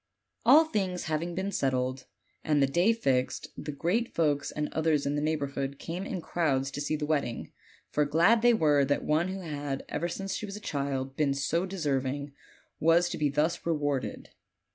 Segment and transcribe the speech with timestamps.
[0.47, 2.07] All things having been settled,
[2.43, 6.71] and the day fixed, the great folks and others in the neighborhood came in crowds
[6.71, 7.51] to see the wedding;
[7.91, 11.35] for glad they were that one who had, ever since she was a child, been
[11.35, 12.33] so deserving,
[12.79, 14.29] was to be thus rewarded.